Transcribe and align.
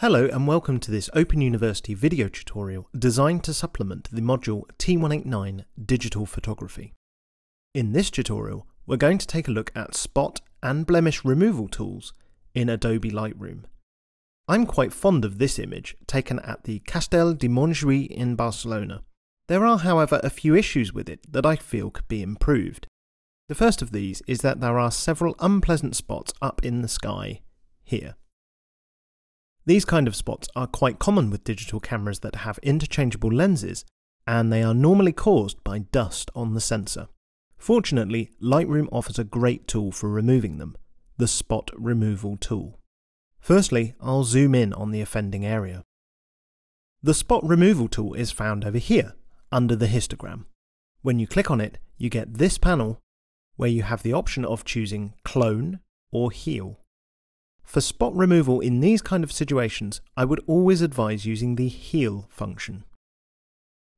Hello 0.00 0.26
and 0.26 0.46
welcome 0.46 0.78
to 0.78 0.92
this 0.92 1.10
Open 1.12 1.40
University 1.40 1.92
video 1.92 2.28
tutorial 2.28 2.88
designed 2.96 3.42
to 3.42 3.52
supplement 3.52 4.08
the 4.12 4.20
module 4.20 4.62
T189 4.78 5.64
Digital 5.84 6.24
Photography. 6.24 6.94
In 7.74 7.90
this 7.90 8.08
tutorial, 8.08 8.68
we're 8.86 8.96
going 8.96 9.18
to 9.18 9.26
take 9.26 9.48
a 9.48 9.50
look 9.50 9.72
at 9.74 9.96
spot 9.96 10.40
and 10.62 10.86
blemish 10.86 11.24
removal 11.24 11.66
tools 11.66 12.12
in 12.54 12.68
Adobe 12.68 13.10
Lightroom. 13.10 13.64
I'm 14.46 14.66
quite 14.66 14.92
fond 14.92 15.24
of 15.24 15.38
this 15.38 15.58
image 15.58 15.96
taken 16.06 16.38
at 16.38 16.62
the 16.62 16.78
Castell 16.86 17.34
de 17.34 17.48
Montjuïc 17.48 18.06
in 18.06 18.36
Barcelona. 18.36 19.02
There 19.48 19.66
are 19.66 19.78
however 19.78 20.20
a 20.22 20.30
few 20.30 20.54
issues 20.54 20.92
with 20.92 21.08
it 21.08 21.32
that 21.32 21.44
I 21.44 21.56
feel 21.56 21.90
could 21.90 22.06
be 22.06 22.22
improved. 22.22 22.86
The 23.48 23.56
first 23.56 23.82
of 23.82 23.90
these 23.90 24.22
is 24.28 24.42
that 24.42 24.60
there 24.60 24.78
are 24.78 24.92
several 24.92 25.34
unpleasant 25.40 25.96
spots 25.96 26.32
up 26.40 26.64
in 26.64 26.82
the 26.82 26.88
sky 26.88 27.40
here. 27.82 28.14
These 29.68 29.84
kind 29.84 30.08
of 30.08 30.16
spots 30.16 30.48
are 30.56 30.66
quite 30.66 30.98
common 30.98 31.28
with 31.28 31.44
digital 31.44 31.78
cameras 31.78 32.20
that 32.20 32.36
have 32.36 32.58
interchangeable 32.62 33.30
lenses, 33.30 33.84
and 34.26 34.50
they 34.50 34.62
are 34.62 34.72
normally 34.72 35.12
caused 35.12 35.62
by 35.62 35.80
dust 35.80 36.30
on 36.34 36.54
the 36.54 36.60
sensor. 36.62 37.08
Fortunately, 37.58 38.30
Lightroom 38.42 38.88
offers 38.90 39.18
a 39.18 39.24
great 39.24 39.68
tool 39.68 39.92
for 39.92 40.08
removing 40.08 40.56
them, 40.56 40.74
the 41.18 41.28
Spot 41.28 41.70
Removal 41.76 42.38
tool. 42.38 42.80
Firstly, 43.40 43.94
I'll 44.00 44.24
zoom 44.24 44.54
in 44.54 44.72
on 44.72 44.90
the 44.90 45.02
offending 45.02 45.44
area. 45.44 45.84
The 47.02 47.12
Spot 47.12 47.46
Removal 47.46 47.88
tool 47.88 48.14
is 48.14 48.30
found 48.30 48.64
over 48.64 48.78
here, 48.78 49.16
under 49.52 49.76
the 49.76 49.88
histogram. 49.88 50.46
When 51.02 51.18
you 51.18 51.26
click 51.26 51.50
on 51.50 51.60
it, 51.60 51.76
you 51.98 52.08
get 52.08 52.38
this 52.38 52.56
panel 52.56 53.02
where 53.56 53.68
you 53.68 53.82
have 53.82 54.02
the 54.02 54.14
option 54.14 54.46
of 54.46 54.64
choosing 54.64 55.12
Clone 55.24 55.80
or 56.10 56.30
Heal. 56.30 56.80
For 57.68 57.82
spot 57.82 58.16
removal 58.16 58.60
in 58.60 58.80
these 58.80 59.02
kind 59.02 59.22
of 59.22 59.30
situations, 59.30 60.00
I 60.16 60.24
would 60.24 60.40
always 60.46 60.80
advise 60.80 61.26
using 61.26 61.56
the 61.56 61.68
heal 61.68 62.26
function. 62.30 62.84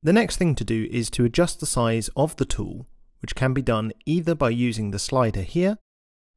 The 0.02 0.12
next 0.12 0.38
thing 0.38 0.56
to 0.56 0.64
do 0.64 0.88
is 0.90 1.08
to 1.10 1.24
adjust 1.24 1.60
the 1.60 1.66
size 1.66 2.10
of 2.16 2.34
the 2.34 2.44
tool, 2.44 2.88
which 3.22 3.36
can 3.36 3.54
be 3.54 3.62
done 3.62 3.92
either 4.06 4.34
by 4.34 4.50
using 4.50 4.90
the 4.90 4.98
slider 4.98 5.42
here 5.42 5.78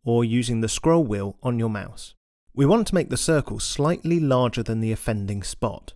or 0.05 0.23
using 0.23 0.61
the 0.61 0.69
scroll 0.69 1.03
wheel 1.03 1.39
on 1.41 1.57
your 1.57 1.71
mouse. 1.71 2.13
We 2.53 2.67
want 2.67 2.85
to 2.89 2.95
make 2.95 3.09
the 3.09 3.17
circle 3.17 3.59
slightly 3.59 4.19
larger 4.19 4.61
than 4.61 4.79
the 4.79 4.91
offending 4.91 5.41
spot, 5.41 5.93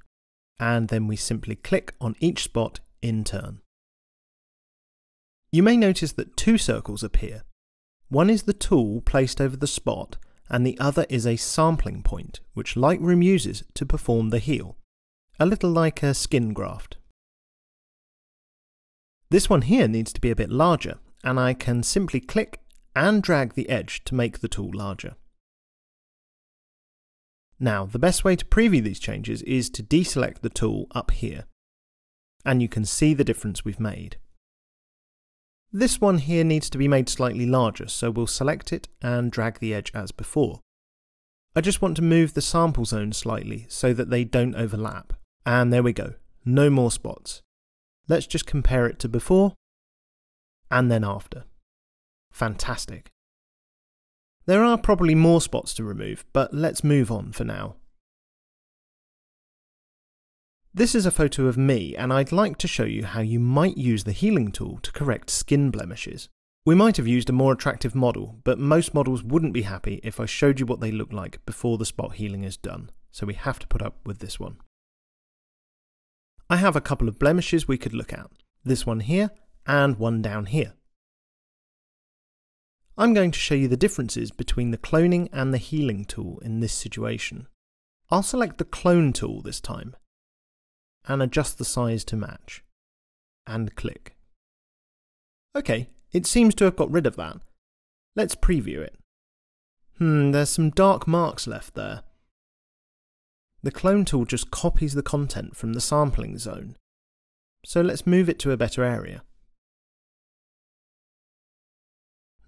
and 0.59 0.87
then 0.87 1.05
we 1.05 1.17
simply 1.17 1.55
click 1.55 1.93
on 2.01 2.15
each 2.19 2.45
spot 2.45 2.79
in 3.03 3.23
turn. 3.23 3.61
You 5.51 5.61
may 5.61 5.77
notice 5.77 6.13
that 6.13 6.35
two 6.35 6.57
circles 6.57 7.03
appear. 7.03 7.43
One 8.09 8.31
is 8.31 8.43
the 8.43 8.53
tool 8.53 9.01
placed 9.01 9.39
over 9.39 9.55
the 9.55 9.67
spot 9.67 10.17
and 10.49 10.65
the 10.65 10.77
other 10.79 11.05
is 11.09 11.25
a 11.25 11.35
sampling 11.35 12.03
point, 12.03 12.39
which 12.53 12.75
Lightroom 12.75 13.23
uses 13.23 13.63
to 13.73 13.85
perform 13.85 14.29
the 14.29 14.39
heal, 14.39 14.77
a 15.39 15.45
little 15.45 15.69
like 15.69 16.03
a 16.03 16.13
skin 16.13 16.53
graft. 16.53 16.97
This 19.29 19.49
one 19.49 19.63
here 19.63 19.87
needs 19.87 20.13
to 20.13 20.21
be 20.21 20.31
a 20.31 20.35
bit 20.35 20.49
larger, 20.49 20.99
and 21.23 21.39
I 21.39 21.53
can 21.53 21.83
simply 21.83 22.19
click 22.19 22.61
and 22.95 23.21
drag 23.21 23.53
the 23.53 23.69
edge 23.69 24.03
to 24.05 24.15
make 24.15 24.39
the 24.39 24.47
tool 24.47 24.71
larger. 24.73 25.15
Now, 27.59 27.85
the 27.85 27.99
best 27.99 28.23
way 28.23 28.35
to 28.35 28.45
preview 28.45 28.83
these 28.83 28.99
changes 28.99 29.41
is 29.41 29.69
to 29.71 29.83
deselect 29.83 30.41
the 30.41 30.49
tool 30.49 30.87
up 30.91 31.11
here, 31.11 31.45
and 32.45 32.61
you 32.61 32.69
can 32.69 32.85
see 32.85 33.13
the 33.13 33.23
difference 33.23 33.65
we've 33.65 33.79
made. 33.79 34.17
This 35.71 35.99
one 35.99 36.19
here 36.19 36.43
needs 36.43 36.69
to 36.69 36.77
be 36.77 36.87
made 36.87 37.09
slightly 37.09 37.45
larger, 37.45 37.87
so 37.87 38.09
we'll 38.09 38.27
select 38.27 38.71
it 38.71 38.87
and 39.01 39.31
drag 39.31 39.59
the 39.59 39.73
edge 39.73 39.91
as 39.93 40.11
before. 40.11 40.61
I 41.55 41.61
just 41.61 41.81
want 41.81 41.95
to 41.97 42.01
move 42.01 42.33
the 42.33 42.41
sample 42.41 42.85
zone 42.85 43.11
slightly 43.13 43.65
so 43.67 43.93
that 43.93 44.09
they 44.09 44.23
don't 44.23 44.55
overlap. 44.55 45.13
And 45.45 45.73
there 45.73 45.83
we 45.83 45.93
go, 45.93 46.13
no 46.45 46.69
more 46.69 46.91
spots. 46.91 47.41
Let's 48.07 48.27
just 48.27 48.45
compare 48.45 48.87
it 48.87 48.99
to 48.99 49.09
before 49.09 49.53
and 50.71 50.91
then 50.91 51.03
after. 51.03 51.43
Fantastic. 52.31 53.09
There 54.45 54.63
are 54.63 54.77
probably 54.77 55.15
more 55.15 55.41
spots 55.41 55.73
to 55.73 55.83
remove, 55.83 56.23
but 56.31 56.53
let's 56.53 56.83
move 56.83 57.11
on 57.11 57.33
for 57.33 57.43
now. 57.43 57.75
This 60.77 60.93
is 60.93 61.07
a 61.07 61.11
photo 61.11 61.47
of 61.47 61.57
me 61.57 61.95
and 61.95 62.13
I'd 62.13 62.31
like 62.31 62.59
to 62.59 62.67
show 62.67 62.83
you 62.83 63.03
how 63.03 63.21
you 63.21 63.39
might 63.39 63.77
use 63.77 64.03
the 64.03 64.11
healing 64.11 64.51
tool 64.51 64.77
to 64.83 64.91
correct 64.91 65.31
skin 65.31 65.71
blemishes. 65.71 66.29
We 66.67 66.75
might 66.75 66.97
have 66.97 67.07
used 67.07 67.31
a 67.31 67.33
more 67.33 67.53
attractive 67.53 67.95
model, 67.95 68.35
but 68.43 68.59
most 68.59 68.93
models 68.93 69.23
wouldn't 69.23 69.55
be 69.55 69.63
happy 69.63 69.99
if 70.03 70.19
I 70.19 70.27
showed 70.27 70.59
you 70.59 70.67
what 70.67 70.79
they 70.79 70.91
look 70.91 71.11
like 71.11 71.43
before 71.47 71.79
the 71.79 71.85
spot 71.87 72.13
healing 72.13 72.43
is 72.43 72.57
done, 72.57 72.91
so 73.09 73.25
we 73.25 73.33
have 73.33 73.57
to 73.57 73.67
put 73.67 73.81
up 73.81 73.95
with 74.05 74.19
this 74.19 74.39
one. 74.39 74.57
I 76.47 76.57
have 76.57 76.75
a 76.75 76.79
couple 76.89 77.07
of 77.07 77.17
blemishes 77.17 77.67
we 77.67 77.79
could 77.79 77.95
look 77.95 78.13
at, 78.13 78.29
this 78.63 78.85
one 78.85 78.99
here 78.99 79.31
and 79.65 79.97
one 79.97 80.21
down 80.21 80.45
here. 80.45 80.73
I'm 82.99 83.15
going 83.15 83.31
to 83.31 83.39
show 83.39 83.55
you 83.55 83.67
the 83.67 83.77
differences 83.77 84.29
between 84.29 84.69
the 84.69 84.77
cloning 84.77 85.27
and 85.33 85.51
the 85.51 85.57
healing 85.57 86.05
tool 86.05 86.37
in 86.43 86.59
this 86.59 86.73
situation. 86.73 87.47
I'll 88.11 88.21
select 88.21 88.59
the 88.59 88.63
clone 88.63 89.11
tool 89.11 89.41
this 89.41 89.59
time 89.59 89.95
and 91.07 91.21
adjust 91.21 91.57
the 91.57 91.65
size 91.65 92.03
to 92.05 92.15
match. 92.15 92.63
And 93.45 93.75
click. 93.75 94.17
OK, 95.55 95.89
it 96.11 96.25
seems 96.25 96.53
to 96.55 96.65
have 96.65 96.75
got 96.75 96.91
rid 96.91 97.05
of 97.05 97.15
that. 97.15 97.37
Let's 98.15 98.35
preview 98.35 98.79
it. 98.79 98.95
Hmm, 99.97 100.31
there's 100.31 100.49
some 100.49 100.69
dark 100.69 101.07
marks 101.07 101.47
left 101.47 101.73
there. 101.73 102.03
The 103.63 103.71
clone 103.71 104.05
tool 104.05 104.25
just 104.25 104.51
copies 104.51 104.93
the 104.93 105.03
content 105.03 105.55
from 105.55 105.73
the 105.73 105.81
sampling 105.81 106.37
zone. 106.37 106.75
So 107.65 107.81
let's 107.81 108.05
move 108.05 108.29
it 108.29 108.39
to 108.39 108.51
a 108.51 108.57
better 108.57 108.83
area. 108.83 109.23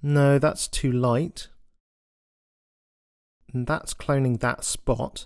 No, 0.01 0.39
that's 0.39 0.67
too 0.67 0.91
light. 0.91 1.49
And 3.53 3.65
that's 3.65 3.93
cloning 3.93 4.39
that 4.39 4.63
spot. 4.63 5.25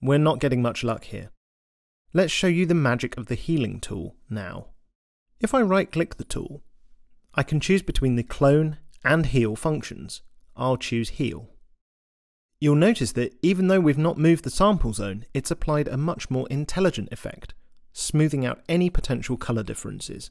We're 0.00 0.18
not 0.18 0.40
getting 0.40 0.60
much 0.60 0.84
luck 0.84 1.04
here. 1.04 1.30
Let's 2.12 2.32
show 2.32 2.46
you 2.46 2.66
the 2.66 2.74
magic 2.74 3.16
of 3.16 3.26
the 3.26 3.34
healing 3.34 3.80
tool 3.80 4.16
now. 4.28 4.68
If 5.40 5.54
I 5.54 5.62
right 5.62 5.90
click 5.90 6.16
the 6.16 6.24
tool, 6.24 6.62
I 7.34 7.42
can 7.42 7.60
choose 7.60 7.82
between 7.82 8.16
the 8.16 8.22
clone 8.22 8.78
and 9.04 9.26
heal 9.26 9.56
functions. 9.56 10.22
I'll 10.56 10.76
choose 10.76 11.10
heal. 11.10 11.50
You'll 12.58 12.74
notice 12.74 13.12
that 13.12 13.36
even 13.42 13.68
though 13.68 13.80
we've 13.80 13.98
not 13.98 14.16
moved 14.16 14.44
the 14.44 14.50
sample 14.50 14.92
zone, 14.92 15.26
it's 15.34 15.50
applied 15.50 15.88
a 15.88 15.98
much 15.98 16.30
more 16.30 16.48
intelligent 16.48 17.10
effect, 17.12 17.54
smoothing 17.92 18.46
out 18.46 18.62
any 18.68 18.88
potential 18.88 19.36
colour 19.36 19.62
differences. 19.62 20.30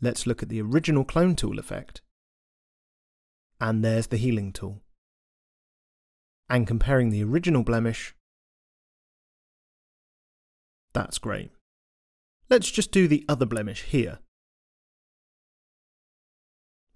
Let's 0.00 0.26
look 0.26 0.42
at 0.42 0.48
the 0.48 0.62
original 0.62 1.04
clone 1.04 1.34
tool 1.34 1.58
effect. 1.58 2.00
And 3.60 3.84
there's 3.84 4.06
the 4.06 4.16
healing 4.16 4.52
tool 4.52 4.82
and 6.50 6.66
comparing 6.66 7.10
the 7.10 7.22
original 7.22 7.62
blemish, 7.62 8.14
that's 10.92 11.18
great. 11.18 11.52
Let's 12.50 12.70
just 12.70 12.90
do 12.90 13.06
the 13.06 13.24
other 13.28 13.46
blemish 13.46 13.82
here. 13.84 14.18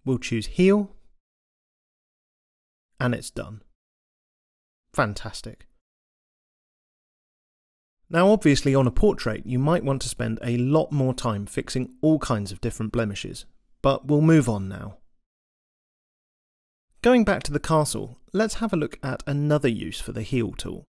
We'll 0.05 0.19
choose 0.19 0.47
heal, 0.47 0.91
and 2.99 3.15
it's 3.15 3.31
done. 3.31 3.63
Fantastic. 4.93 5.69
Now 8.11 8.29
obviously 8.29 8.75
on 8.75 8.87
a 8.87 8.93
portrait 8.93 9.47
you 9.47 9.59
might 9.59 9.85
want 9.85 10.03
to 10.03 10.09
spend 10.09 10.39
a 10.43 10.57
lot 10.59 10.93
more 10.93 11.15
time 11.15 11.47
fixing 11.47 11.95
all 12.03 12.19
kinds 12.19 12.53
of 12.53 12.61
different 12.61 12.93
blemishes, 12.93 13.47
but 13.83 14.07
we'll 14.07 14.21
move 14.21 14.49
on 14.49 14.69
now. 14.69 14.99
Going 17.03 17.25
back 17.25 17.43
to 17.45 17.53
the 17.53 17.61
castle, 17.61 18.19
let's 18.35 18.55
have 18.55 18.73
a 18.73 18.77
look 18.77 18.99
at 19.01 19.23
another 19.29 19.69
use 19.69 20.01
for 20.01 20.11
the 20.11 20.23
heal 20.23 20.53
tool. 20.53 20.85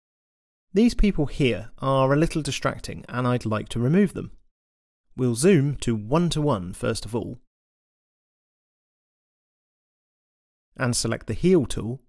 These 0.72 0.94
people 0.94 1.26
here 1.26 1.72
are 1.80 2.12
a 2.12 2.16
little 2.16 2.40
distracting 2.40 3.04
and 3.08 3.26
I'd 3.26 3.44
like 3.44 3.68
to 3.70 3.80
remove 3.80 4.14
them. 4.14 4.30
We'll 5.16 5.34
zoom 5.34 5.76
to 5.78 5.94
1 5.94 6.30
to 6.30 6.40
1 6.40 6.72
first 6.72 7.04
of 7.04 7.14
all, 7.14 7.38
and 10.76 10.96
select 10.96 11.26
the 11.26 11.34
heal 11.34 11.66
tool, 11.66 12.00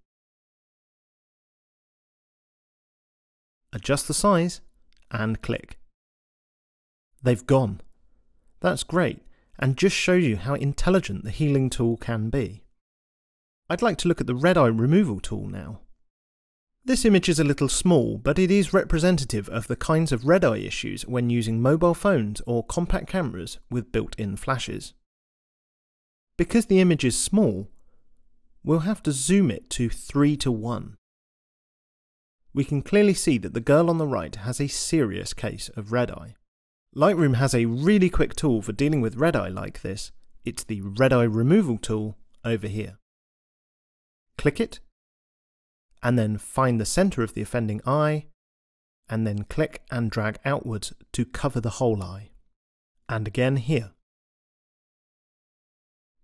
adjust 3.74 4.08
the 4.08 4.14
size, 4.14 4.62
and 5.12 5.42
click. 5.42 5.80
They've 7.22 7.46
gone. 7.46 7.82
That's 8.62 8.84
great, 8.84 9.20
and 9.60 9.78
just 9.78 9.96
shows 9.96 10.24
you 10.24 10.38
how 10.38 10.54
intelligent 10.54 11.26
the 11.26 11.32
healing 11.32 11.70
tool 11.70 11.98
can 11.98 12.30
be. 12.30 12.63
I'd 13.70 13.82
like 13.82 13.98
to 14.00 14.08
look 14.08 14.20
at 14.20 14.28
the 14.28 14.36
red 14.36 14.58
eye 14.58 14.68
removal 14.68 15.20
tool 15.20 15.48
now. 15.48 15.80
This 16.86 17.06
image 17.06 17.30
is 17.30 17.40
a 17.40 17.46
little 17.46 17.70
small, 17.70 18.18
but 18.18 18.38
it 18.38 18.52
is 18.52 18.74
representative 18.74 19.48
of 19.48 19.68
the 19.68 19.78
kinds 19.78 20.12
of 20.12 20.26
red 20.26 20.44
eye 20.44 20.58
issues 20.58 21.08
when 21.08 21.30
using 21.30 21.62
mobile 21.62 21.94
phones 21.94 22.42
or 22.46 22.66
compact 22.66 23.08
cameras 23.08 23.60
with 23.72 23.94
built-in 23.94 24.36
flashes. 24.36 24.94
Because 26.36 26.66
the 26.66 26.82
image 26.82 27.06
is 27.06 27.18
small, 27.18 27.70
we'll 28.66 28.80
have 28.80 29.02
to 29.04 29.14
zoom 29.14 29.50
it 29.50 29.70
to 29.70 29.90
3 29.90 30.36
to 30.38 30.52
1. 30.52 30.96
We 32.54 32.66
can 32.66 32.82
clearly 32.82 33.14
see 33.14 33.38
that 33.38 33.54
the 33.54 33.62
girl 33.62 33.90
on 33.90 33.98
the 33.98 34.06
right 34.06 34.36
has 34.36 34.60
a 34.60 34.68
serious 34.68 35.34
case 35.34 35.70
of 35.78 35.94
red 35.94 36.12
eye. 36.12 36.36
Lightroom 36.94 37.36
has 37.38 37.56
a 37.56 37.66
really 37.66 38.10
quick 38.10 38.36
tool 38.36 38.62
for 38.62 38.74
dealing 38.74 39.00
with 39.00 39.16
red 39.16 39.38
eye 39.38 39.48
like 39.48 39.84
this. 39.84 40.12
It's 40.44 40.66
the 40.66 40.82
red 40.82 41.14
eye 41.14 41.24
removal 41.24 41.78
tool 41.78 42.18
over 42.44 42.68
here. 42.68 42.98
Click 44.38 44.60
it, 44.60 44.80
and 46.02 46.18
then 46.18 46.38
find 46.38 46.80
the 46.80 46.86
center 46.86 47.24
of 47.24 47.34
the 47.34 47.42
offending 47.42 47.82
eye, 47.86 48.26
and 49.10 49.26
then 49.26 49.44
click 49.44 49.82
and 49.92 50.12
drag 50.12 50.40
outwards 50.44 50.94
to 51.12 51.26
cover 51.26 51.60
the 51.62 51.72
whole 51.72 52.02
eye. 52.04 52.32
And 53.08 53.28
again 53.28 53.58
here. 53.58 53.92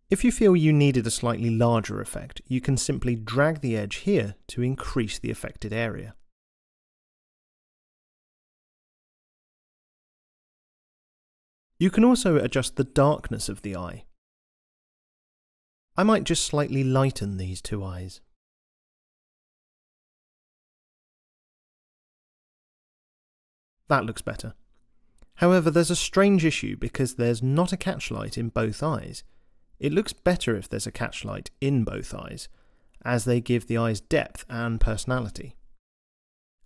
If 0.09 0.23
you 0.23 0.31
feel 0.31 0.55
you 0.55 0.73
needed 0.73 1.05
a 1.05 1.11
slightly 1.11 1.51
larger 1.51 2.01
effect, 2.01 2.41
you 2.47 2.59
can 2.59 2.77
simply 2.77 3.15
drag 3.15 3.61
the 3.61 3.77
edge 3.77 3.97
here 3.97 4.35
to 4.47 4.63
increase 4.63 5.19
the 5.19 5.29
affected 5.29 5.71
area. 5.71 6.15
You 11.77 11.89
can 11.91 12.03
also 12.03 12.37
adjust 12.37 12.75
the 12.75 12.83
darkness 12.83 13.47
of 13.47 13.61
the 13.61 13.75
eye. 13.75 14.05
I 15.99 16.03
might 16.03 16.23
just 16.23 16.45
slightly 16.45 16.81
lighten 16.81 17.35
these 17.35 17.61
two 17.61 17.83
eyes. 17.83 18.21
That 23.89 24.05
looks 24.05 24.21
better. 24.21 24.53
However, 25.35 25.69
there's 25.69 25.91
a 25.91 25.97
strange 25.97 26.45
issue 26.45 26.77
because 26.77 27.15
there's 27.15 27.43
not 27.43 27.73
a 27.73 27.77
catchlight 27.77 28.37
in 28.37 28.47
both 28.47 28.81
eyes. 28.81 29.25
It 29.77 29.91
looks 29.91 30.13
better 30.13 30.55
if 30.55 30.69
there's 30.69 30.87
a 30.87 30.91
catchlight 30.93 31.49
in 31.59 31.83
both 31.83 32.13
eyes, 32.13 32.47
as 33.03 33.25
they 33.25 33.41
give 33.41 33.67
the 33.67 33.75
eyes 33.77 33.99
depth 33.99 34.45
and 34.49 34.79
personality. 34.79 35.57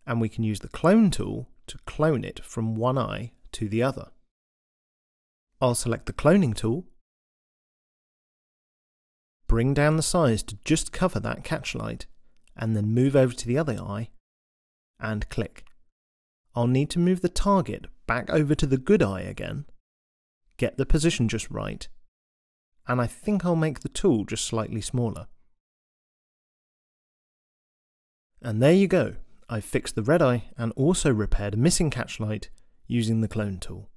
And 0.06 0.22
we 0.22 0.30
can 0.30 0.44
use 0.44 0.60
the 0.60 0.68
clone 0.68 1.10
tool 1.10 1.50
to 1.66 1.80
clone 1.88 2.24
it 2.24 2.46
from 2.46 2.76
one 2.76 3.00
eye 3.00 3.32
to 3.54 3.68
the 3.68 3.82
other. 3.82 4.12
I'll 5.60 5.74
select 5.74 6.06
the 6.06 6.14
cloning 6.14 6.54
tool, 6.54 6.86
bring 9.54 9.72
down 9.72 9.98
the 9.98 10.02
size 10.02 10.42
to 10.42 10.58
just 10.66 10.92
cover 10.92 11.20
that 11.20 11.44
catchlight, 11.44 12.08
and 12.58 12.76
then 12.76 12.92
move 12.92 13.16
over 13.16 13.36
to 13.36 13.46
the 13.46 13.56
other 13.56 13.78
eye 13.80 14.10
and 15.00 15.30
click. 15.30 15.64
I'll 16.56 16.66
need 16.66 16.90
to 16.90 16.98
move 16.98 17.22
the 17.22 17.30
target 17.30 17.86
back 18.08 18.32
over 18.32 18.56
to 18.56 18.66
the 18.66 18.80
good 18.80 19.04
eye 19.04 19.22
again, 19.22 19.66
get 20.58 20.78
the 20.78 20.88
position 20.88 21.28
just 21.30 21.52
right, 21.52 21.88
and 22.88 23.00
I 23.00 23.06
think 23.06 23.46
I'll 23.46 23.56
make 23.56 23.82
the 23.82 23.90
tool 23.90 24.26
just 24.26 24.44
slightly 24.44 24.82
smaller. 24.82 25.28
And 28.42 28.60
there 28.60 28.74
you 28.74 28.88
go, 28.88 29.18
I've 29.48 29.66
fixed 29.66 29.94
the 29.94 30.02
red 30.02 30.24
eye 30.24 30.46
and 30.58 30.74
also 30.76 31.14
repaired 31.14 31.54
a 31.54 31.58
missing 31.58 31.92
catchlight 31.92 32.48
using 32.88 33.22
the 33.22 33.28
clone 33.28 33.60
tool. 33.60 33.92